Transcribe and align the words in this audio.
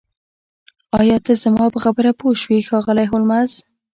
ایا 0.99 1.17
ته 1.25 1.33
زما 1.43 1.65
په 1.73 1.79
خبره 1.85 2.11
پوه 2.19 2.33
شوې 2.41 2.59
ښاغلی 2.67 3.05
هولمز 3.11 3.51